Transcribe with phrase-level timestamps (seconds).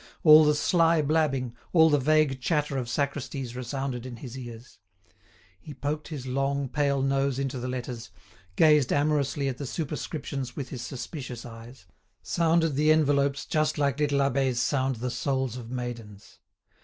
[0.23, 4.79] All the sly blabbing, all the vague chatter of sacristies resounded in his ears.
[5.59, 8.09] He poked his long, pale nose into the letters,
[8.55, 11.85] gazed amorously at the superscriptions with his suspicious eyes,
[12.23, 16.39] sounded the envelopes just like little abbés sound the souls of maidens.